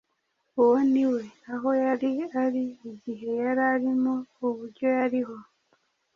[0.59, 1.23] Uwo ari we,
[1.53, 2.11] aho yari
[2.43, 4.13] ari, igihe yari arimo,
[4.45, 5.35] uburyo yariho,